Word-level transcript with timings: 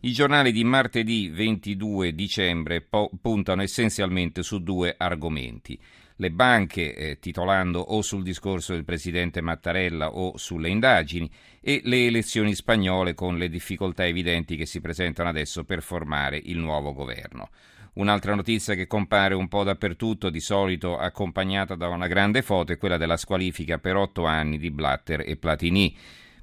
I 0.00 0.12
giornali 0.12 0.52
di 0.52 0.64
martedì 0.64 1.28
22 1.28 2.14
dicembre 2.14 2.80
po- 2.80 3.10
puntano 3.20 3.62
essenzialmente 3.62 4.42
su 4.42 4.62
due 4.62 4.94
argomenti 4.96 5.78
le 6.16 6.30
banche, 6.30 6.94
eh, 6.94 7.18
titolando 7.18 7.80
o 7.80 8.00
sul 8.02 8.22
discorso 8.22 8.72
del 8.72 8.84
presidente 8.84 9.40
Mattarella 9.40 10.14
o 10.14 10.36
sulle 10.36 10.68
indagini, 10.68 11.30
e 11.60 11.80
le 11.84 12.06
elezioni 12.06 12.54
spagnole 12.54 13.14
con 13.14 13.36
le 13.36 13.48
difficoltà 13.48 14.06
evidenti 14.06 14.56
che 14.56 14.66
si 14.66 14.80
presentano 14.80 15.28
adesso 15.28 15.64
per 15.64 15.82
formare 15.82 16.40
il 16.42 16.58
nuovo 16.58 16.92
governo. 16.92 17.50
Un'altra 17.94 18.34
notizia 18.34 18.74
che 18.74 18.86
compare 18.86 19.34
un 19.34 19.48
po' 19.48 19.64
dappertutto, 19.64 20.30
di 20.30 20.40
solito 20.40 20.98
accompagnata 20.98 21.74
da 21.74 21.88
una 21.88 22.06
grande 22.06 22.42
foto, 22.42 22.72
è 22.72 22.78
quella 22.78 22.98
della 22.98 23.16
squalifica 23.16 23.78
per 23.78 23.96
otto 23.96 24.26
anni 24.26 24.58
di 24.58 24.70
Blatter 24.70 25.22
e 25.26 25.36
Platini. 25.36 25.96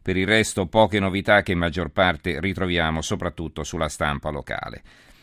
Per 0.03 0.17
il 0.17 0.27
resto 0.27 0.65
poche 0.65 0.99
novità 0.99 1.43
che 1.43 1.53
in 1.53 1.59
maggior 1.59 1.89
parte 1.89 2.41
ritroviamo 2.41 3.01
soprattutto 3.01 3.63
sulla 3.63 3.87
stampa 3.87 4.29
locale. 4.31 4.81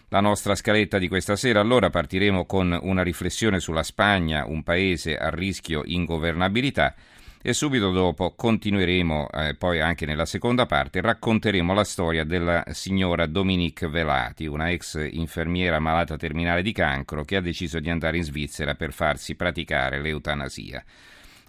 La 0.09 0.21
nostra 0.21 0.55
scaletta 0.55 0.97
di 0.97 1.07
questa 1.07 1.37
sera 1.37 1.61
allora 1.61 1.91
partiremo 1.91 2.47
con 2.47 2.77
una 2.81 3.03
riflessione 3.03 3.61
sulla 3.61 3.83
Spagna, 3.83 4.47
un 4.47 4.63
paese 4.63 5.19
a 5.19 5.29
rischio 5.29 5.83
ingovernabilità 5.85 6.95
e 7.43 7.53
subito 7.53 7.91
dopo 7.91 8.35
continueremo, 8.35 9.29
eh, 9.31 9.55
poi 9.55 9.81
anche 9.81 10.07
nella 10.07 10.25
seconda 10.25 10.65
parte, 10.65 11.03
racconteremo 11.03 11.75
la 11.75 11.85
storia 11.85 12.25
della 12.25 12.65
signora 12.71 13.27
Dominique 13.27 13.89
Velati, 13.89 14.47
una 14.47 14.71
ex 14.71 15.09
infermiera 15.13 15.79
malata 15.79 16.17
terminale 16.17 16.63
di 16.63 16.73
cancro 16.73 17.25
che 17.25 17.37
ha 17.37 17.41
deciso 17.43 17.81
di 17.81 17.91
andare 17.91 18.17
in 18.17 18.25
Svizzera 18.25 18.75
per 18.75 18.93
farsi 18.93 19.35
praticare 19.35 20.01
l'eutanasia. 20.01 20.83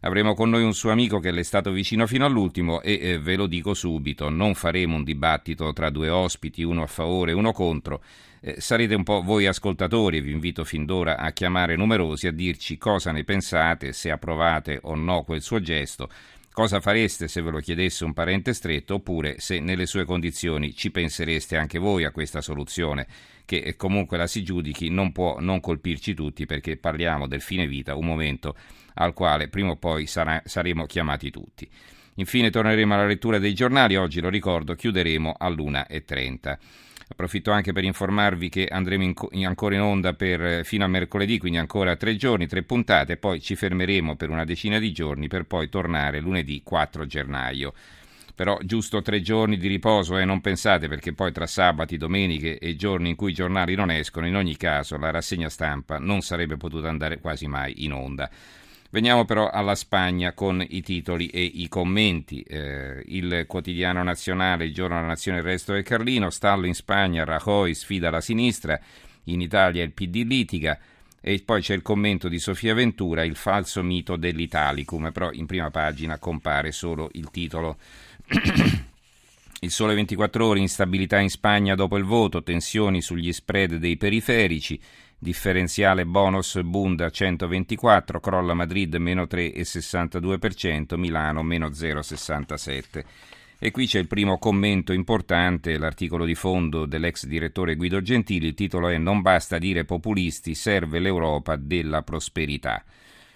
Avremo 0.04 0.34
con 0.34 0.50
noi 0.50 0.64
un 0.64 0.74
suo 0.74 0.90
amico 0.90 1.20
che 1.20 1.30
le 1.30 1.42
è 1.42 1.44
stato 1.44 1.72
vicino 1.72 2.08
fino 2.08 2.26
all'ultimo 2.26 2.82
e 2.82 2.98
eh, 3.00 3.20
ve 3.20 3.36
lo 3.36 3.46
dico 3.46 3.76
subito, 3.76 4.30
non 4.30 4.56
faremo 4.56 4.96
un 4.96 5.04
dibattito 5.04 5.72
tra 5.74 5.92
due 5.92 6.10
ospiti, 6.10 6.64
uno 6.64 6.82
a 6.82 6.88
favore 6.88 7.32
e 7.32 7.36
uno 7.36 7.52
contro. 7.52 8.02
Eh, 8.40 8.60
sarete 8.60 8.96
un 8.96 9.04
po' 9.04 9.22
voi 9.22 9.46
ascoltatori 9.46 10.18
e 10.18 10.22
vi 10.22 10.32
invito 10.32 10.64
fin 10.64 10.86
d'ora 10.86 11.18
a 11.18 11.32
chiamare 11.32 11.76
numerosi 11.76 12.26
a 12.26 12.32
dirci 12.32 12.80
cosa 12.80 13.12
ne 13.12 13.24
pensate, 13.24 13.94
se 13.94 14.10
approvate 14.10 14.80
o 14.82 14.96
no 14.96 15.22
quel 15.22 15.44
suo 15.44 15.62
gesto, 15.62 16.10
cosa 16.52 16.82
fareste 16.82 17.28
se 17.28 17.42
ve 17.42 17.52
lo 17.52 17.60
chiedesse 17.60 18.04
un 18.04 18.14
parente 18.14 18.54
stretto 18.54 18.96
oppure 18.96 19.40
se 19.40 19.60
nelle 19.60 19.86
sue 19.86 20.06
condizioni 20.06 20.74
ci 20.74 20.92
pensereste 20.92 21.58
anche 21.58 21.80
voi 21.80 22.04
a 22.04 22.12
questa 22.12 22.42
soluzione 22.42 23.08
che 23.46 23.58
eh, 23.58 23.76
comunque 23.76 24.18
la 24.18 24.28
si 24.28 24.44
giudichi 24.44 24.90
non 24.90 25.12
può 25.12 25.40
non 25.40 25.60
colpirci 25.60 26.14
tutti 26.14 26.46
perché 26.46 26.78
parliamo 26.78 27.28
del 27.28 27.42
fine 27.42 27.68
vita, 27.68 27.96
un 27.96 28.06
momento 28.06 28.56
al 28.96 29.14
quale 29.14 29.48
prima 29.50 29.72
o 29.72 29.76
poi 29.78 30.06
sarà, 30.06 30.42
saremo 30.46 30.86
chiamati 30.86 31.32
tutti. 31.32 31.70
Infine 32.16 32.50
torneremo 32.50 32.94
alla 32.94 33.06
lettura 33.06 33.40
dei 33.40 33.54
giornali, 33.54 33.96
oggi 33.96 34.22
lo 34.22 34.30
ricordo 34.30 34.76
chiuderemo 34.76 35.36
all'1.30. 35.38 36.58
Approfitto 37.12 37.52
anche 37.52 37.74
per 37.74 37.84
informarvi 37.84 38.48
che 38.48 38.68
andremo 38.72 39.04
in, 39.04 39.14
in, 39.32 39.46
ancora 39.46 39.76
in 39.76 39.82
onda 39.82 40.14
per, 40.14 40.42
eh, 40.42 40.64
fino 40.64 40.86
a 40.86 40.88
mercoledì, 40.88 41.40
quindi 41.40 41.58
ancora 41.58 41.98
tre 41.98 42.16
giorni, 42.16 42.48
tre 42.48 42.64
puntate, 42.64 43.18
poi 43.18 43.42
ci 43.42 43.58
fermeremo 43.58 44.16
per 44.16 44.30
una 44.30 44.46
decina 44.46 44.80
di 44.80 44.94
giorni 44.94 45.28
per 45.28 45.44
poi 45.44 45.68
tornare 45.68 46.22
lunedì 46.22 46.62
4 46.64 47.06
gennaio. 47.06 47.74
Però 48.34 48.58
giusto 48.64 49.02
tre 49.02 49.22
giorni 49.22 49.58
di 49.58 49.68
riposo, 49.68 50.18
eh, 50.18 50.24
non 50.24 50.40
pensate 50.40 50.88
perché 50.88 51.12
poi 51.12 51.34
tra 51.34 51.46
sabati, 51.48 51.98
domeniche 51.98 52.58
e 52.58 52.78
giorni 52.78 53.10
in 53.10 53.16
cui 53.18 53.32
i 53.32 53.36
giornali 53.36 53.76
non 53.76 53.92
escono, 53.92 54.26
in 54.26 54.38
ogni 54.38 54.56
caso 54.56 54.98
la 54.98 55.12
rassegna 55.12 55.50
stampa 55.50 56.00
non 56.00 56.22
sarebbe 56.22 56.56
potuta 56.56 56.88
andare 56.88 57.20
quasi 57.20 57.46
mai 57.46 57.84
in 57.84 57.92
onda. 57.92 58.30
Veniamo 58.94 59.24
però 59.24 59.50
alla 59.50 59.76
Spagna 59.76 60.34
con 60.34 60.62
i 60.68 60.82
titoli 60.82 61.28
e 61.28 61.42
i 61.42 61.70
commenti. 61.70 62.42
Eh, 62.42 63.02
il 63.08 63.46
quotidiano 63.48 64.04
nazionale, 64.04 64.66
il 64.66 64.74
giorno 64.74 64.96
della 64.96 65.08
nazione, 65.08 65.38
il 65.38 65.46
resto 65.46 65.72
del 65.72 65.84
Carlino, 65.84 66.30
stallo 66.30 66.66
in 66.66 66.74
Spagna, 66.74 67.24
Rajoy 67.24 67.74
sfida 67.74 68.10
la 68.10 68.20
sinistra, 68.20 68.78
in 69.26 69.40
Italia 69.40 69.82
il 69.82 69.94
PD 69.94 70.26
litiga 70.26 70.78
e 71.22 71.42
poi 71.46 71.62
c'è 71.62 71.74
il 71.74 71.82
commento 71.82 72.28
di 72.28 72.38
Sofia 72.38 72.74
Ventura, 72.74 73.24
il 73.24 73.38
falso 73.38 73.82
mito 73.82 74.18
dell'Italicum, 74.18 75.12
però 75.14 75.32
in 75.32 75.46
prima 75.46 75.72
pagina 75.72 76.18
compare 76.18 76.74
solo 76.74 77.10
il 77.14 77.32
titolo. 77.32 77.78
il 79.64 79.70
sole 79.70 79.94
24 79.94 80.44
ore, 80.44 80.60
instabilità 80.60 81.20
in 81.20 81.30
Spagna 81.30 81.76
dopo 81.76 81.96
il 81.96 82.04
voto, 82.04 82.42
tensioni 82.42 83.00
sugli 83.00 83.32
spread 83.32 83.76
dei 83.76 83.96
periferici, 83.96 84.82
differenziale 85.20 86.04
bonus 86.04 86.60
Bund 86.64 87.00
a 87.02 87.12
124, 87.12 88.20
crolla 88.20 88.56
Madrid 88.56 88.96
meno 88.96 89.26
3,62%, 89.26 90.98
Milano 90.98 91.44
meno 91.44 91.68
0,67%. 91.68 93.04
E 93.60 93.70
qui 93.70 93.86
c'è 93.86 94.00
il 94.00 94.08
primo 94.08 94.40
commento 94.40 94.94
importante, 94.94 95.78
l'articolo 95.78 96.26
di 96.26 96.34
fondo 96.34 96.88
dell'ex 96.88 97.28
direttore 97.28 97.76
Guido 97.76 98.02
Gentili, 98.02 98.48
il 98.48 98.54
titolo 98.56 98.88
è 98.88 98.98
Non 98.98 99.22
basta 99.22 99.60
dire 99.60 99.86
populisti, 99.86 100.56
serve 100.56 100.98
l'Europa 100.98 101.56
della 101.56 102.02
prosperità. 102.02 102.84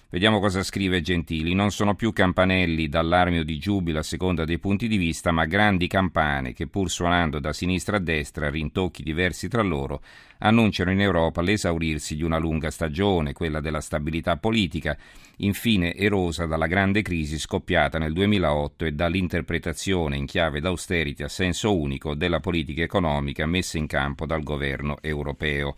Vediamo 0.08 0.40
cosa 0.40 0.62
scrive 0.62 1.02
Gentili. 1.02 1.56
Non 1.56 1.72
sono 1.72 1.96
più 1.96 2.14
campanelli 2.14 2.88
d'allarme 2.88 3.40
o 3.40 3.44
di 3.44 3.58
giubilo 3.58 4.00
a 4.00 4.04
seconda 4.04 4.46
dei 4.46 4.60
punti 4.60 4.88
di 4.88 4.98
vista, 4.98 5.32
ma 5.32 5.46
grandi 5.46 5.88
campane 5.88 6.54
che, 6.54 6.68
pur 6.68 6.92
suonando 6.92 7.40
da 7.40 7.52
sinistra 7.52 7.98
a 7.98 8.00
destra, 8.00 8.52
rintocchi 8.52 9.02
diversi 9.02 9.48
tra 9.48 9.64
loro, 9.64 10.04
annunciano 10.38 10.92
in 10.92 11.02
Europa 11.02 11.42
l'esaurirsi 11.42 12.16
di 12.16 12.22
una 12.22 12.38
lunga 12.38 12.70
stagione, 12.70 13.34
quella 13.34 13.60
della 13.60 13.82
stabilità 13.82 14.38
politica, 14.38 14.96
infine 15.38 15.96
erosa 15.96 16.46
dalla 16.46 16.68
grande 16.68 17.02
crisi 17.02 17.40
scoppiata 17.40 17.98
nel 17.98 18.14
2008 18.14 18.86
e 18.86 18.92
dall'interpretazione 18.92 20.18
in 20.18 20.28
chiave 20.28 20.62
d'austerity 20.62 21.24
a 21.24 21.28
senso 21.28 21.76
unico 21.76 22.14
della 22.14 22.40
politica 22.40 22.84
economica 22.84 23.48
messa 23.48 23.80
in 23.80 23.88
campo 23.88 24.28
dal 24.28 24.44
governo 24.44 24.98
europeo. 25.02 25.76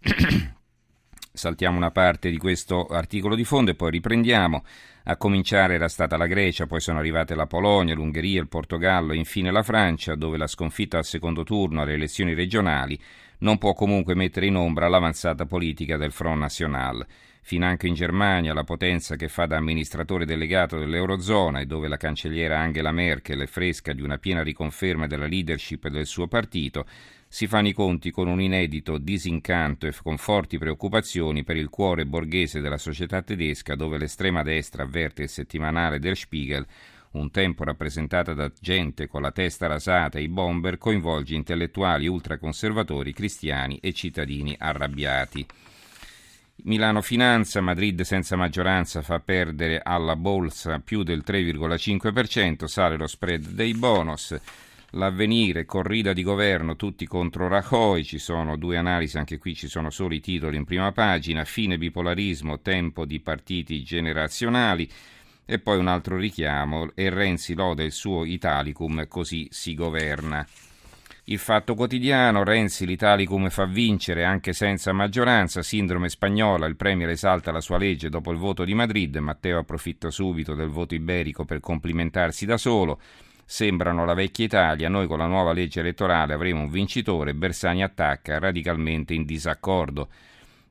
Saltiamo 1.36 1.76
una 1.76 1.90
parte 1.90 2.30
di 2.30 2.38
questo 2.38 2.86
articolo 2.86 3.34
di 3.34 3.44
fondo 3.44 3.70
e 3.70 3.74
poi 3.74 3.90
riprendiamo. 3.90 4.64
A 5.04 5.18
cominciare 5.18 5.74
era 5.74 5.86
stata 5.86 6.16
la 6.16 6.26
Grecia, 6.26 6.66
poi 6.66 6.80
sono 6.80 6.98
arrivate 6.98 7.34
la 7.34 7.46
Polonia, 7.46 7.94
l'Ungheria, 7.94 8.40
il 8.40 8.48
Portogallo 8.48 9.12
e 9.12 9.16
infine 9.16 9.50
la 9.50 9.62
Francia, 9.62 10.14
dove 10.14 10.38
la 10.38 10.46
sconfitta 10.46 10.96
al 10.96 11.04
secondo 11.04 11.44
turno 11.44 11.82
alle 11.82 11.92
elezioni 11.92 12.32
regionali 12.32 12.98
non 13.38 13.58
può 13.58 13.74
comunque 13.74 14.14
mettere 14.14 14.46
in 14.46 14.56
ombra 14.56 14.88
l'avanzata 14.88 15.44
politica 15.44 15.98
del 15.98 16.10
Front 16.10 16.40
National. 16.40 17.06
Finanche 17.42 17.86
in 17.86 17.94
Germania, 17.94 18.54
la 18.54 18.64
potenza 18.64 19.14
che 19.14 19.28
fa 19.28 19.46
da 19.46 19.56
amministratore 19.56 20.24
delegato 20.24 20.78
dell'Eurozona 20.78 21.60
e 21.60 21.66
dove 21.66 21.86
la 21.86 21.96
cancelliera 21.96 22.58
Angela 22.58 22.90
Merkel 22.90 23.40
è 23.40 23.46
fresca 23.46 23.92
di 23.92 24.02
una 24.02 24.18
piena 24.18 24.42
riconferma 24.42 25.06
della 25.06 25.26
leadership 25.26 25.86
del 25.88 26.06
suo 26.06 26.26
partito, 26.26 26.86
si 27.28 27.46
fanno 27.46 27.68
i 27.68 27.72
conti 27.72 28.10
con 28.10 28.28
un 28.28 28.40
inedito 28.40 28.98
disincanto 28.98 29.86
e 29.86 29.94
con 30.02 30.16
forti 30.16 30.58
preoccupazioni 30.58 31.44
per 31.44 31.56
il 31.56 31.68
cuore 31.68 32.06
borghese 32.06 32.60
della 32.60 32.78
società 32.78 33.22
tedesca 33.22 33.74
dove 33.74 33.98
l'estrema 33.98 34.42
destra 34.42 34.84
avverte 34.84 35.24
il 35.24 35.28
settimanale 35.28 35.98
Der 35.98 36.16
Spiegel 36.16 36.66
un 37.12 37.30
tempo 37.30 37.64
rappresentata 37.64 38.34
da 38.34 38.50
gente 38.60 39.06
con 39.06 39.22
la 39.22 39.32
testa 39.32 39.66
rasata 39.66 40.18
e 40.18 40.22
i 40.22 40.28
bomber, 40.28 40.78
coinvolge 40.78 41.34
intellettuali 41.34 42.06
ultraconservatori, 42.06 43.12
cristiani 43.12 43.78
e 43.78 43.92
cittadini 43.92 44.54
arrabbiati. 44.58 45.46
Milano 46.64 47.02
Finanza, 47.02 47.60
Madrid 47.60 48.00
senza 48.02 48.36
maggioranza 48.36 49.02
fa 49.02 49.20
perdere 49.20 49.80
alla 49.82 50.16
borsa 50.16 50.78
più 50.80 51.02
del 51.02 51.22
3,5%, 51.26 52.64
sale 52.64 52.96
lo 52.96 53.06
spread 53.06 53.48
dei 53.48 53.74
bonus. 53.74 54.34
L'avvenire, 54.96 55.66
corrida 55.66 56.14
di 56.14 56.22
governo, 56.22 56.74
tutti 56.74 57.06
contro 57.06 57.48
Rajoy, 57.48 58.02
ci 58.02 58.18
sono 58.18 58.56
due 58.56 58.78
analisi, 58.78 59.18
anche 59.18 59.36
qui 59.36 59.54
ci 59.54 59.68
sono 59.68 59.90
solo 59.90 60.14
i 60.14 60.20
titoli 60.20 60.56
in 60.56 60.64
prima 60.64 60.90
pagina, 60.90 61.44
fine 61.44 61.76
bipolarismo, 61.76 62.60
tempo 62.60 63.04
di 63.04 63.20
partiti 63.20 63.82
generazionali 63.82 64.88
e 65.44 65.58
poi 65.58 65.76
un 65.76 65.88
altro 65.88 66.16
richiamo, 66.16 66.92
e 66.94 67.10
Renzi 67.10 67.52
lode 67.54 67.84
il 67.84 67.92
suo 67.92 68.24
Italicum, 68.24 69.06
così 69.06 69.46
si 69.50 69.74
governa. 69.74 70.46
Il 71.24 71.38
fatto 71.38 71.74
quotidiano, 71.74 72.42
Renzi 72.42 72.86
l'Italicum 72.86 73.50
fa 73.50 73.66
vincere 73.66 74.24
anche 74.24 74.54
senza 74.54 74.92
maggioranza, 74.92 75.60
sindrome 75.60 76.08
spagnola, 76.08 76.64
il 76.66 76.76
Premier 76.76 77.10
esalta 77.10 77.52
la 77.52 77.60
sua 77.60 77.76
legge 77.76 78.08
dopo 78.08 78.30
il 78.30 78.38
voto 78.38 78.64
di 78.64 78.72
Madrid, 78.72 79.14
Matteo 79.16 79.58
approfitta 79.58 80.08
subito 80.08 80.54
del 80.54 80.68
voto 80.68 80.94
iberico 80.94 81.44
per 81.44 81.60
complimentarsi 81.60 82.46
da 82.46 82.56
solo, 82.56 82.98
sembrano 83.46 84.04
la 84.04 84.14
vecchia 84.14 84.44
Italia, 84.44 84.88
noi 84.88 85.06
con 85.06 85.18
la 85.18 85.26
nuova 85.26 85.52
legge 85.52 85.80
elettorale 85.80 86.34
avremo 86.34 86.62
un 86.62 86.70
vincitore, 86.70 87.32
Bersani 87.32 87.82
attacca 87.82 88.38
radicalmente 88.38 89.14
in 89.14 89.24
disaccordo. 89.24 90.08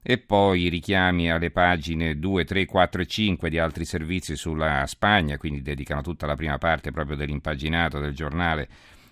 E 0.04 0.19
poi 0.19 0.63
i 0.63 0.69
richiami 0.69 1.31
alle 1.31 1.50
pagine 1.50 2.19
2, 2.19 2.44
3, 2.44 2.66
4 2.66 3.01
e 3.01 3.06
5 3.07 3.50
di 3.50 3.57
altri 3.57 3.86
servizi 3.86 4.36
sulla 4.36 4.86
Spagna, 4.86 5.38
quindi 5.38 5.63
dedicano 5.63 6.01
tutta 6.01 6.27
la 6.27 6.36
prima 6.36 6.60
parte 6.60 6.92
proprio 6.92 7.16
dell'impaginato 7.16 8.00
del 8.00 8.13
giornale 8.13 8.68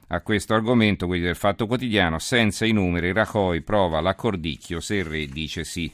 a 0.07 0.21
questo 0.21 0.53
argomento, 0.53 1.07
quelli 1.07 1.23
del 1.23 1.35
Fatto 1.35 1.65
Quotidiano, 1.65 2.19
senza 2.19 2.65
i 2.65 2.71
numeri 2.71 3.11
Rajoy 3.11 3.61
prova 3.61 4.01
l'accordicchio 4.01 4.79
se 4.79 4.95
il 4.97 5.05
re 5.05 5.25
dice 5.25 5.63
sì. 5.63 5.91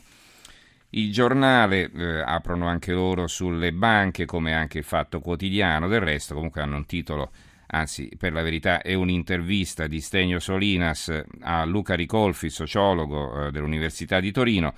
Il 0.91 1.11
giornale 1.13 1.89
eh, 1.91 2.21
aprono 2.25 2.67
anche 2.67 2.91
loro 2.91 3.27
sulle 3.27 3.71
banche, 3.71 4.25
come 4.25 4.53
anche 4.53 4.79
il 4.79 4.83
Fatto 4.83 5.21
Quotidiano, 5.21 5.87
del 5.87 6.01
resto 6.01 6.33
comunque 6.33 6.61
hanno 6.61 6.77
un 6.77 6.85
titolo 6.85 7.31
anzi 7.71 8.09
per 8.17 8.33
la 8.33 8.41
verità 8.41 8.81
è 8.81 8.93
un'intervista 8.93 9.87
di 9.87 10.01
Stegno 10.01 10.39
Solinas 10.39 11.23
a 11.41 11.65
Luca 11.65 11.95
Ricolfi, 11.95 12.49
sociologo 12.49 13.47
eh, 13.47 13.51
dell'Università 13.51 14.19
di 14.19 14.31
Torino, 14.31 14.73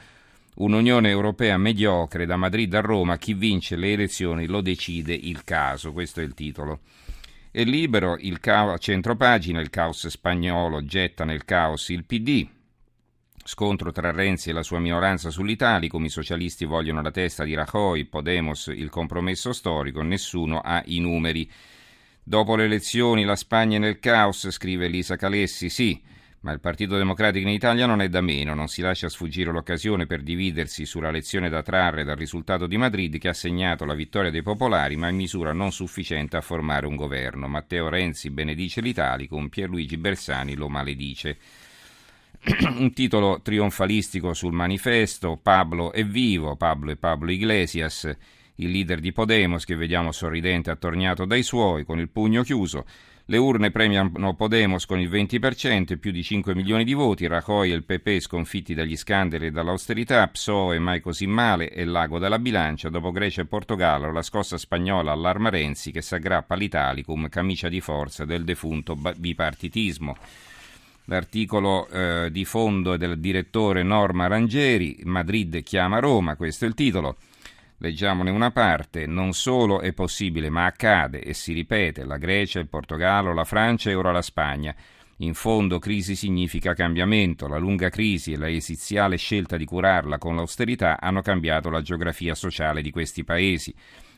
un'Unione 0.55 1.09
Europea 1.09 1.57
mediocre 1.57 2.25
da 2.25 2.35
Madrid 2.35 2.73
a 2.73 2.81
Roma, 2.81 3.17
chi 3.17 3.33
vince 3.33 3.75
le 3.75 3.93
elezioni 3.93 4.45
lo 4.47 4.61
decide 4.61 5.13
il 5.13 5.43
caso, 5.43 5.91
questo 5.91 6.21
è 6.21 6.23
il 6.23 6.33
titolo. 6.33 6.79
E 7.51 7.63
libero, 7.63 8.17
il 8.17 8.39
ca- 8.39 8.77
centropagina, 8.77 9.59
il 9.59 9.69
caos 9.69 10.07
spagnolo 10.07 10.83
getta 10.85 11.25
nel 11.25 11.45
caos 11.45 11.89
il 11.89 12.05
PD, 12.05 12.47
Scontro 13.43 13.91
tra 13.91 14.11
Renzi 14.11 14.51
e 14.51 14.53
la 14.53 14.61
sua 14.61 14.79
minoranza 14.79 15.31
sull'Italicum, 15.31 16.05
i 16.05 16.09
socialisti 16.09 16.65
vogliono 16.65 17.01
la 17.01 17.09
testa 17.09 17.43
di 17.43 17.55
Rajoy, 17.55 18.05
Podemos 18.05 18.67
il 18.67 18.89
compromesso 18.89 19.51
storico, 19.51 20.03
nessuno 20.03 20.59
ha 20.59 20.81
i 20.85 20.99
numeri. 20.99 21.49
Dopo 22.23 22.55
le 22.55 22.65
elezioni 22.65 23.23
la 23.23 23.35
Spagna 23.35 23.77
è 23.77 23.79
nel 23.79 23.99
caos, 23.99 24.49
scrive 24.51 24.85
Elisa 24.85 25.15
Calessi, 25.15 25.69
sì, 25.69 25.99
ma 26.41 26.51
il 26.51 26.59
Partito 26.59 26.95
Democratico 26.95 27.47
in 27.47 27.53
Italia 27.53 27.87
non 27.87 28.01
è 28.01 28.09
da 28.09 28.21
meno, 28.21 28.53
non 28.53 28.67
si 28.67 28.81
lascia 28.81 29.09
sfuggire 29.09 29.51
l'occasione 29.51 30.05
per 30.05 30.21
dividersi 30.21 30.85
sulla 30.85 31.09
lezione 31.11 31.49
da 31.49 31.63
trarre 31.63 32.03
dal 32.03 32.15
risultato 32.15 32.67
di 32.67 32.77
Madrid 32.77 33.17
che 33.17 33.27
ha 33.27 33.33
segnato 33.33 33.85
la 33.85 33.95
vittoria 33.95 34.29
dei 34.29 34.43
popolari, 34.43 34.95
ma 34.95 35.09
in 35.09 35.15
misura 35.15 35.51
non 35.51 35.71
sufficiente 35.71 36.37
a 36.37 36.41
formare 36.41 36.85
un 36.85 36.95
governo. 36.95 37.47
Matteo 37.47 37.89
Renzi 37.89 38.29
benedice 38.29 38.81
l'Italicum, 38.81 39.49
Pierluigi 39.49 39.97
Bersani 39.97 40.55
lo 40.55 40.69
maledice. 40.69 41.37
un 42.77 42.91
titolo 42.93 43.41
trionfalistico 43.41 44.33
sul 44.33 44.53
manifesto, 44.53 45.39
Pablo 45.41 45.91
è 45.91 46.03
vivo, 46.05 46.55
Pablo 46.55 46.91
e 46.91 46.97
Pablo 46.97 47.31
Iglesias 47.31 48.15
il 48.55 48.69
leader 48.69 48.99
di 48.99 49.11
Podemos, 49.11 49.65
che 49.65 49.75
vediamo 49.75 50.11
sorridente 50.11 50.71
attorniato 50.71 51.25
dai 51.25 51.43
suoi, 51.43 51.85
con 51.85 51.99
il 51.99 52.09
pugno 52.09 52.43
chiuso. 52.43 52.85
Le 53.25 53.37
urne 53.37 53.71
premiano 53.71 54.33
Podemos 54.35 54.85
con 54.85 54.99
il 54.99 55.09
20% 55.09 55.91
e 55.91 55.97
più 55.97 56.11
di 56.11 56.21
5 56.21 56.53
milioni 56.53 56.83
di 56.83 56.93
voti, 56.93 57.27
Rajoy 57.27 57.71
e 57.71 57.75
il 57.75 57.83
PP 57.83 58.19
sconfitti 58.19 58.73
dagli 58.73 58.97
scandali 58.97 59.45
e 59.45 59.51
dall'austerità, 59.51 60.27
PSOE 60.27 60.79
mai 60.79 60.99
così 60.99 61.27
male 61.27 61.69
e 61.69 61.85
l'ago 61.85 62.19
dalla 62.19 62.39
bilancia, 62.39 62.89
dopo 62.89 63.11
Grecia 63.11 63.41
e 63.41 63.45
Portogallo 63.45 64.11
la 64.11 64.21
scossa 64.21 64.57
spagnola 64.57 65.13
allarma 65.13 65.49
Renzi 65.49 65.91
che 65.91 66.01
s'aggrappa 66.01 66.55
all'Italicum, 66.55 67.29
camicia 67.29 67.69
di 67.69 67.79
forza 67.79 68.25
del 68.25 68.43
defunto 68.43 68.95
bipartitismo. 68.95 70.17
L'articolo 71.05 71.87
eh, 71.87 72.29
di 72.31 72.43
fondo 72.43 72.93
è 72.93 72.97
del 72.97 73.19
direttore 73.19 73.83
Norma 73.83 74.27
Rangeri, 74.27 74.99
Madrid 75.03 75.63
chiama 75.63 75.99
Roma, 75.99 76.35
questo 76.35 76.65
è 76.65 76.67
il 76.67 76.73
titolo. 76.73 77.17
Leggiamone 77.83 78.29
una 78.29 78.51
parte, 78.51 79.07
non 79.07 79.33
solo 79.33 79.81
è 79.81 79.91
possibile, 79.91 80.51
ma 80.51 80.65
accade 80.65 81.19
e 81.19 81.33
si 81.33 81.51
ripete, 81.51 82.05
la 82.05 82.17
Grecia, 82.17 82.59
il 82.59 82.67
Portogallo, 82.67 83.33
la 83.33 83.43
Francia 83.43 83.89
e 83.89 83.95
ora 83.95 84.11
la 84.11 84.21
Spagna. 84.21 84.75
In 85.17 85.33
fondo 85.33 85.79
crisi 85.79 86.15
significa 86.15 86.75
cambiamento, 86.75 87.47
la 87.47 87.57
lunga 87.57 87.89
crisi 87.89 88.33
e 88.33 88.37
la 88.37 88.51
esiziale 88.51 89.17
scelta 89.17 89.57
di 89.57 89.65
curarla 89.65 90.19
con 90.19 90.35
l'austerità 90.35 90.99
hanno 91.01 91.21
cambiato 91.23 91.71
la 91.71 91.81
geografia 91.81 92.35
sociale 92.35 92.83
di 92.83 92.91
questi 92.91 93.23
paesi 93.23 93.73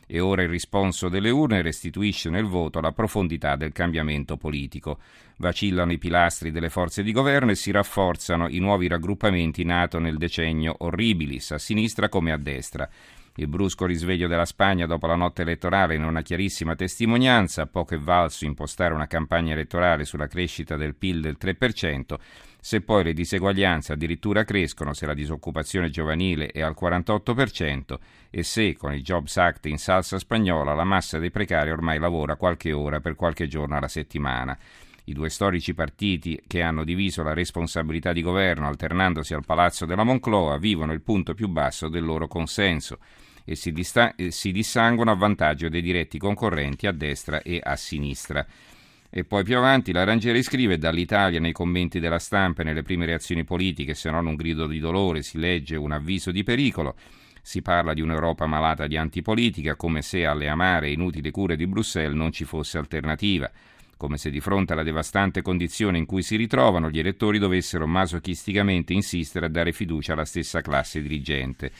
e 0.06 0.20
ora 0.20 0.42
il 0.42 0.50
risponso 0.50 1.08
delle 1.08 1.30
urne 1.30 1.62
restituisce 1.62 2.28
nel 2.28 2.44
voto 2.44 2.80
la 2.80 2.92
profondità 2.92 3.56
del 3.56 3.72
cambiamento 3.72 4.36
politico. 4.36 4.98
Vacillano 5.38 5.90
i 5.90 5.96
pilastri 5.96 6.50
delle 6.50 6.68
forze 6.68 7.02
di 7.02 7.12
governo 7.12 7.50
e 7.50 7.54
si 7.54 7.70
rafforzano 7.70 8.46
i 8.50 8.58
nuovi 8.58 8.88
raggruppamenti 8.88 9.64
nato 9.64 9.98
nel 9.98 10.18
decennio 10.18 10.74
orribilis, 10.80 11.52
a 11.52 11.58
sinistra 11.58 12.10
come 12.10 12.30
a 12.30 12.36
destra. 12.36 12.86
Il 13.36 13.48
brusco 13.48 13.84
risveglio 13.84 14.28
della 14.28 14.44
Spagna 14.44 14.86
dopo 14.86 15.08
la 15.08 15.16
notte 15.16 15.42
elettorale 15.42 15.96
in 15.96 16.04
una 16.04 16.22
chiarissima 16.22 16.76
testimonianza, 16.76 17.66
poco 17.66 17.96
è 17.96 17.98
valso 17.98 18.44
impostare 18.44 18.94
una 18.94 19.08
campagna 19.08 19.54
elettorale 19.54 20.04
sulla 20.04 20.28
crescita 20.28 20.76
del 20.76 20.94
PIL 20.94 21.20
del 21.20 21.36
3%, 21.40 22.14
se 22.60 22.80
poi 22.80 23.02
le 23.02 23.12
diseguaglianze 23.12 23.92
addirittura 23.92 24.44
crescono, 24.44 24.92
se 24.92 25.06
la 25.06 25.14
disoccupazione 25.14 25.90
giovanile 25.90 26.46
è 26.46 26.60
al 26.60 26.76
48% 26.80 27.98
e 28.30 28.44
se 28.44 28.76
con 28.76 28.94
il 28.94 29.02
Jobs 29.02 29.36
Act 29.36 29.66
in 29.66 29.78
salsa 29.78 30.16
spagnola 30.20 30.72
la 30.72 30.84
massa 30.84 31.18
dei 31.18 31.32
precari 31.32 31.72
ormai 31.72 31.98
lavora 31.98 32.36
qualche 32.36 32.72
ora 32.72 33.00
per 33.00 33.16
qualche 33.16 33.48
giorno 33.48 33.76
alla 33.76 33.88
settimana. 33.88 34.56
I 35.06 35.12
due 35.12 35.28
storici 35.28 35.74
partiti 35.74 36.40
che 36.46 36.62
hanno 36.62 36.84
diviso 36.84 37.24
la 37.24 37.34
responsabilità 37.34 38.12
di 38.12 38.22
governo 38.22 38.68
alternandosi 38.68 39.34
al 39.34 39.44
palazzo 39.44 39.86
della 39.86 40.04
Moncloa 40.04 40.56
vivono 40.56 40.92
il 40.92 41.02
punto 41.02 41.34
più 41.34 41.48
basso 41.48 41.88
del 41.88 42.04
loro 42.04 42.28
consenso 42.28 42.98
e 43.44 43.54
si, 43.54 43.72
dista- 43.72 44.14
si 44.28 44.52
dissanguono 44.52 45.10
a 45.10 45.16
vantaggio 45.16 45.68
dei 45.68 45.82
diretti 45.82 46.18
concorrenti 46.18 46.86
a 46.86 46.92
destra 46.92 47.42
e 47.42 47.60
a 47.62 47.76
sinistra. 47.76 48.46
E 49.16 49.24
poi 49.24 49.44
più 49.44 49.56
avanti 49.56 49.92
la 49.92 50.02
Rangeri 50.02 50.42
scrive 50.42 50.76
dall'Italia 50.76 51.38
nei 51.38 51.52
commenti 51.52 52.00
della 52.00 52.18
stampa 52.18 52.62
e 52.62 52.64
nelle 52.64 52.82
prime 52.82 53.06
reazioni 53.06 53.44
politiche, 53.44 53.94
se 53.94 54.10
non 54.10 54.26
un 54.26 54.34
grido 54.34 54.66
di 54.66 54.80
dolore, 54.80 55.22
si 55.22 55.38
legge 55.38 55.76
un 55.76 55.92
avviso 55.92 56.32
di 56.32 56.42
pericolo. 56.42 56.96
Si 57.40 57.62
parla 57.62 57.94
di 57.94 58.00
un'Europa 58.00 58.46
malata 58.46 58.88
di 58.88 58.96
antipolitica, 58.96 59.76
come 59.76 60.02
se 60.02 60.24
alle 60.24 60.48
amare 60.48 60.88
e 60.88 60.92
inutili 60.92 61.30
cure 61.30 61.54
di 61.54 61.66
Bruxelles 61.66 62.16
non 62.16 62.32
ci 62.32 62.44
fosse 62.44 62.78
alternativa, 62.78 63.48
come 63.96 64.16
se 64.16 64.30
di 64.30 64.40
fronte 64.40 64.72
alla 64.72 64.82
devastante 64.82 65.42
condizione 65.42 65.98
in 65.98 66.06
cui 66.06 66.22
si 66.22 66.34
ritrovano 66.34 66.90
gli 66.90 66.98
elettori 66.98 67.38
dovessero 67.38 67.86
masochisticamente 67.86 68.94
insistere 68.94 69.46
a 69.46 69.50
dare 69.50 69.70
fiducia 69.70 70.14
alla 70.14 70.24
stessa 70.24 70.60
classe 70.60 71.00
dirigente 71.00 71.70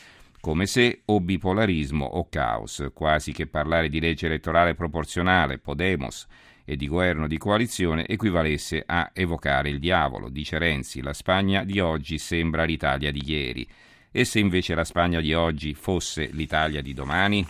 come 0.44 0.66
se 0.66 1.00
o 1.06 1.20
bipolarismo 1.20 2.04
o 2.04 2.28
caos, 2.28 2.90
quasi 2.92 3.32
che 3.32 3.46
parlare 3.46 3.88
di 3.88 3.98
legge 3.98 4.26
elettorale 4.26 4.74
proporzionale, 4.74 5.56
Podemos 5.56 6.26
e 6.66 6.76
di 6.76 6.86
governo 6.86 7.26
di 7.26 7.38
coalizione 7.38 8.06
equivalesse 8.06 8.82
a 8.84 9.10
evocare 9.14 9.70
il 9.70 9.78
diavolo, 9.78 10.28
dice 10.28 10.58
Renzi, 10.58 11.00
la 11.00 11.14
Spagna 11.14 11.64
di 11.64 11.80
oggi 11.80 12.18
sembra 12.18 12.64
l'Italia 12.64 13.10
di 13.10 13.22
ieri. 13.24 13.66
E 14.12 14.26
se 14.26 14.38
invece 14.38 14.74
la 14.74 14.84
Spagna 14.84 15.18
di 15.18 15.32
oggi 15.32 15.72
fosse 15.72 16.28
l'Italia 16.32 16.82
di 16.82 16.92
domani? 16.92 17.48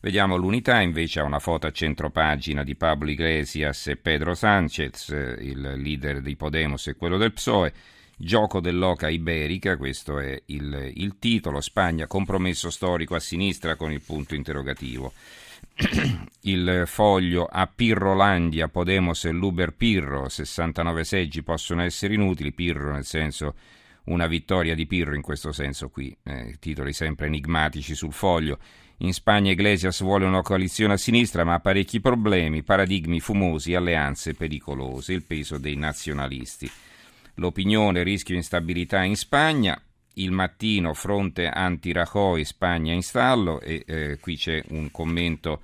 Vediamo 0.00 0.36
l'unità, 0.36 0.82
invece 0.82 1.20
ha 1.20 1.24
una 1.24 1.38
foto 1.38 1.66
a 1.66 1.72
centropagina 1.72 2.62
di 2.62 2.74
Pablo 2.74 3.08
Iglesias 3.08 3.86
e 3.86 3.96
Pedro 3.96 4.34
Sánchez, 4.34 5.36
il 5.40 5.76
leader 5.78 6.20
di 6.20 6.36
Podemos 6.36 6.88
e 6.88 6.94
quello 6.94 7.16
del 7.16 7.32
PSOE, 7.32 7.72
Gioco 8.18 8.60
dell'oca 8.60 9.10
iberica, 9.10 9.76
questo 9.76 10.18
è 10.18 10.40
il, 10.46 10.90
il 10.94 11.18
titolo, 11.18 11.60
Spagna 11.60 12.06
compromesso 12.06 12.70
storico 12.70 13.14
a 13.14 13.20
sinistra 13.20 13.76
con 13.76 13.92
il 13.92 14.00
punto 14.00 14.34
interrogativo. 14.34 15.12
il 16.42 16.84
foglio 16.86 17.44
a 17.44 17.66
Pirrolandia, 17.66 18.68
Podemos 18.68 19.26
e 19.26 19.32
Luber 19.32 19.74
Pirro, 19.74 20.30
69 20.30 21.04
seggi 21.04 21.42
possono 21.42 21.82
essere 21.82 22.14
inutili, 22.14 22.52
Pirro 22.52 22.92
nel 22.92 23.04
senso 23.04 23.54
una 24.04 24.26
vittoria 24.26 24.74
di 24.74 24.86
Pirro 24.86 25.14
in 25.14 25.20
questo 25.20 25.52
senso 25.52 25.90
qui, 25.90 26.16
eh, 26.22 26.56
titoli 26.58 26.94
sempre 26.94 27.26
enigmatici 27.26 27.94
sul 27.94 28.14
foglio. 28.14 28.58
In 29.00 29.12
Spagna 29.12 29.50
Iglesias 29.50 30.00
vuole 30.00 30.24
una 30.24 30.40
coalizione 30.40 30.94
a 30.94 30.96
sinistra 30.96 31.44
ma 31.44 31.52
ha 31.52 31.60
parecchi 31.60 32.00
problemi, 32.00 32.62
paradigmi 32.62 33.20
fumosi, 33.20 33.74
alleanze 33.74 34.32
pericolose, 34.32 35.12
il 35.12 35.24
peso 35.24 35.58
dei 35.58 35.76
nazionalisti 35.76 36.70
l'opinione 37.36 38.02
rischio 38.02 38.34
instabilità 38.34 39.02
in 39.02 39.16
Spagna, 39.16 39.80
il 40.14 40.30
mattino 40.30 40.94
fronte 40.94 41.48
anti-Rajoy 41.48 42.44
Spagna 42.44 42.92
in 42.92 43.02
stallo. 43.02 43.60
E 43.60 43.84
eh, 43.86 44.18
qui 44.20 44.36
c'è 44.36 44.62
un 44.68 44.90
commento 44.90 45.62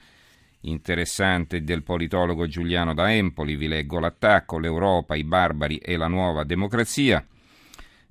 interessante 0.62 1.64
del 1.64 1.82
politologo 1.82 2.46
Giuliano 2.46 2.94
da 2.94 3.12
Empoli, 3.12 3.56
vi 3.56 3.68
leggo 3.68 3.98
l'attacco, 3.98 4.58
l'Europa, 4.58 5.14
i 5.14 5.24
barbari 5.24 5.78
e 5.78 5.96
la 5.96 6.08
nuova 6.08 6.44
democrazia. 6.44 7.24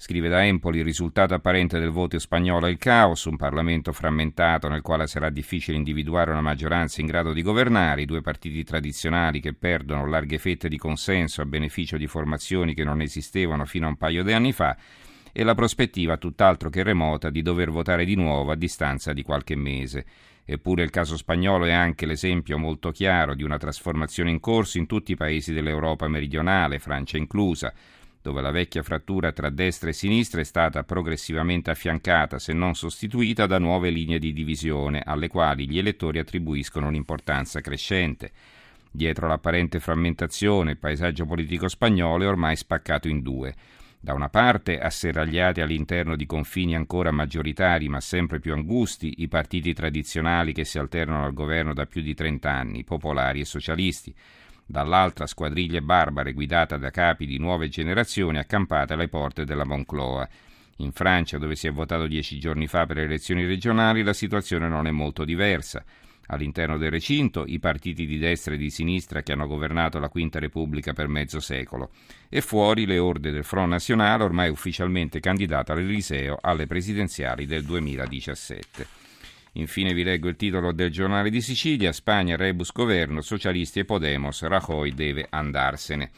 Scrive 0.02 0.30
da 0.30 0.44
Empoli, 0.44 0.80
il 0.80 0.84
risultato 0.84 1.36
apparente 1.36 1.78
del 1.78 1.92
voto 1.92 2.18
spagnolo 2.18 2.66
è 2.66 2.72
il 2.72 2.80
caos, 2.80 3.26
un 3.26 3.36
Parlamento 3.36 3.92
frammentato 3.92 4.68
nel 4.68 4.82
quale 4.82 5.06
sarà 5.06 5.30
difficile 5.30 5.78
individuare 5.78 6.32
una 6.32 6.42
maggioranza 6.42 7.02
in 7.02 7.06
grado 7.06 7.34
di 7.34 7.44
governare, 7.44 8.02
i 8.02 8.06
due 8.06 8.22
partiti 8.22 8.64
tradizionali 8.64 9.40
che 9.40 9.54
perdono 9.54 10.08
larghe 10.08 10.40
fette 10.40 10.70
di 10.70 10.78
consenso 10.80 11.44
a 11.44 11.46
beneficio 11.46 11.98
di 11.98 12.08
formazioni 12.08 12.74
che 12.74 12.84
non 12.84 13.00
esistevano 13.00 13.66
fino 13.66 13.86
a 13.86 13.90
un 13.90 13.98
paio 13.98 14.24
di 14.24 14.34
anni 14.34 14.52
fa 14.54 14.76
e 15.32 15.44
la 15.44 15.54
prospettiva 15.54 16.18
tutt'altro 16.18 16.72
che 16.72 16.82
remota 16.82 17.30
di 17.30 17.44
dover 17.44 17.70
votare 17.70 18.04
di 18.04 18.16
nuovo 18.16 18.50
a 18.50 18.56
distanza 18.56 19.14
di 19.14 19.22
qualche 19.22 19.56
mese. 19.56 20.06
Eppure 20.44 20.82
il 20.82 20.90
caso 20.90 21.16
spagnolo 21.16 21.66
è 21.66 21.74
anche 21.74 22.08
l'esempio 22.08 22.58
molto 22.58 22.90
chiaro 22.90 23.36
di 23.36 23.44
una 23.44 23.60
trasformazione 23.60 24.32
in 24.32 24.40
corso 24.40 24.80
in 24.80 24.88
tutti 24.88 25.12
i 25.12 25.16
paesi 25.16 25.54
dell'Europa 25.54 26.08
meridionale, 26.08 26.80
Francia 26.80 27.18
inclusa, 27.18 27.72
dove 28.22 28.42
la 28.42 28.52
vecchia 28.52 28.84
frattura 28.84 29.32
tra 29.32 29.50
destra 29.50 29.90
e 29.90 29.94
sinistra 29.94 30.42
è 30.42 30.44
stata 30.44 30.84
progressivamente 30.84 31.72
affiancata, 31.72 32.38
se 32.38 32.54
non 32.54 32.76
sostituita, 32.76 33.48
da 33.48 33.58
nuove 33.58 33.90
linee 33.90 34.20
di 34.20 34.32
divisione, 34.32 35.02
alle 35.04 35.28
quali 35.28 35.68
gli 35.68 35.78
elettori 35.78 36.20
attribuiscono 36.20 36.88
un'importanza 36.88 37.62
crescente. 37.62 38.32
Dietro 38.92 39.28
l'apparente 39.28 39.80
frammentazione, 39.80 40.72
il 40.72 40.78
paesaggio 40.78 41.26
politico 41.26 41.68
spagnolo 41.68 42.24
è 42.24 42.28
ormai 42.28 42.56
spaccato 42.56 43.08
in 43.08 43.22
due. 43.22 43.56
Da 44.00 44.14
una 44.14 44.30
parte, 44.30 44.80
asserragliati 44.80 45.62
all'interno 45.62 46.16
di 46.16 46.26
confini 46.26 46.76
ancora 46.76 47.12
maggioritari 47.12 47.88
ma 47.88 48.02
sempre 48.02 48.40
più 48.40 48.54
angusti, 48.54 49.16
i 49.18 49.28
partiti 49.28 49.74
tradizionali 49.74 50.54
che 50.54 50.66
si 50.66 50.80
alternano 50.80 51.26
al 51.26 51.34
governo 51.34 51.74
da 51.74 51.86
più 51.86 52.02
di 52.02 52.14
30 52.14 52.52
anni, 52.52 52.84
popolari 52.84 53.40
e 53.40 53.46
socialisti 53.46 54.14
dall'altra 54.72 55.28
squadriglie 55.28 55.82
barbare 55.82 56.34
guidata 56.34 56.78
da 56.78 56.90
capi 56.90 57.28
di 57.28 57.38
nuove 57.38 57.70
generazioni 57.70 58.40
accampate 58.40 58.94
alle 58.94 59.10
porte 59.10 59.46
della 59.46 59.66
Moncloa. 59.66 60.28
In 60.78 60.92
Francia, 60.94 61.38
dove 61.38 61.56
si 61.56 61.68
è 61.68 61.72
votato 61.72 62.08
dieci 62.08 62.40
giorni 62.40 62.66
fa 62.66 62.88
per 62.88 62.96
le 62.96 63.04
elezioni 63.04 63.46
regionali, 63.46 64.02
la 64.02 64.14
situazione 64.14 64.68
non 64.68 64.88
è 64.88 64.92
molto 64.92 65.24
diversa. 65.24 65.84
All'interno 66.28 66.78
del 66.78 66.92
recinto 66.92 67.44
i 67.46 67.60
partiti 67.60 68.06
di 68.06 68.18
destra 68.18 68.54
e 68.54 68.58
di 68.58 68.70
sinistra 68.70 69.22
che 69.22 69.34
hanno 69.34 69.48
governato 69.48 70.00
la 70.00 70.08
Quinta 70.08 70.40
Repubblica 70.40 70.94
per 70.94 71.08
mezzo 71.08 71.42
secolo 71.42 71.92
e 72.30 72.40
fuori 72.40 72.86
le 72.86 73.00
orde 73.00 73.32
del 73.32 73.44
Front 73.44 73.70
National 73.70 74.22
ormai 74.22 74.50
ufficialmente 74.50 75.20
candidato 75.20 75.74
all'Eliseo 75.74 76.38
alle 76.40 76.68
presidenziali 76.68 77.46
del 77.46 77.66
2017. 77.66 79.01
Infine 79.54 79.94
vi 79.94 80.04
leggo 80.04 80.30
il 80.30 80.38
titolo 80.38 80.72
del 80.72 80.92
giornale 80.92 81.30
di 81.30 81.42
Sicilia, 81.42 81.92
Spagna, 81.92 82.38
rebus 82.38 82.72
governo, 82.72 83.22
socialisti 83.22 83.80
e 83.80 83.86
Podemos, 83.86 84.42
Rajoy 84.44 84.94
deve 84.94 85.28
andarsene. 85.30 86.10